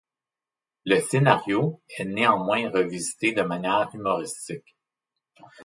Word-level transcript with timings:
Le 0.83 0.99
scénario 0.99 1.79
est 1.87 2.05
néanmoins 2.05 2.67
revisité 2.71 3.33
de 3.33 3.43
manière 3.43 3.87
humoristique. 3.93 4.75